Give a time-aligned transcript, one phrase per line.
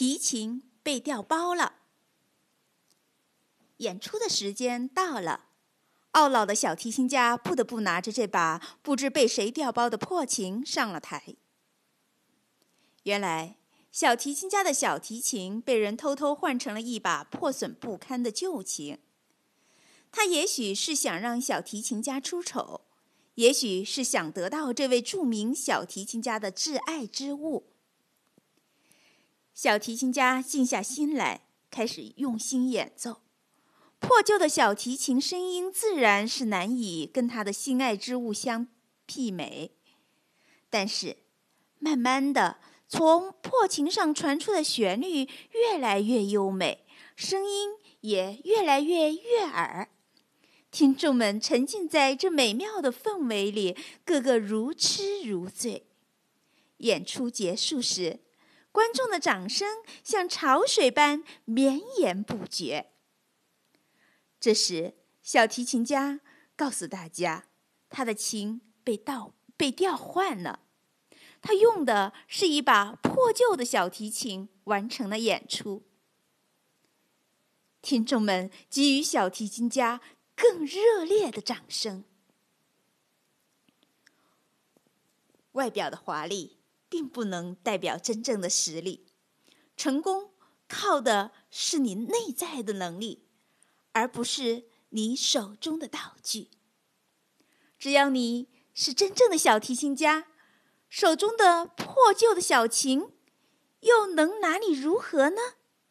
[0.00, 1.74] 提琴被调包了。
[3.76, 5.48] 演出的时间到了，
[6.12, 11.36] 懊恼的小提琴家不得不拿着这把不知被谁调包的破琴上了台。
[13.02, 13.58] 原来，
[13.92, 18.98] 小提琴家的小提琴被人偷偷换成了一把破损不堪的旧琴。
[20.10, 22.80] 他也许是想让小提琴家出丑，
[23.34, 27.66] 也许是想得到这位著名小提琴家的挚爱之物。
[29.62, 33.20] 小提琴家静下心来，开始用心演奏。
[33.98, 38.68] 破旧的小提琴声音自然是难以跟他的心爱之物相
[39.06, 39.72] 媲美，
[40.70, 41.18] 但是，
[41.78, 42.56] 慢慢的，
[42.88, 49.90] 从破琴上传出的旋律越来越优美，声音也越来越悦耳。
[50.70, 55.84] 听众们沉浸在这美妙的氛围里，个个如痴如醉。
[56.78, 58.20] 演出结束时，
[58.72, 62.92] 观众的掌声像潮水般绵延不绝。
[64.38, 66.20] 这时，小提琴家
[66.56, 67.46] 告诉大家，
[67.88, 70.60] 他的琴被盗、被调换了。
[71.42, 75.82] 他用的是一把破旧的小提琴完成了演出。
[77.82, 80.02] 听众们给予小提琴家
[80.36, 82.04] 更热烈的掌声。
[85.52, 86.59] 外表的华丽
[86.90, 89.06] 并不能代表真正的实力，
[89.74, 90.32] 成功
[90.68, 93.24] 靠的是你内在的能力。
[93.92, 96.48] 而不是你手中的道具。
[97.76, 100.28] 只要你是真正的小提琴家，
[100.88, 103.10] 手中的破旧的小琴，
[103.80, 105.40] 又能拿你如何呢？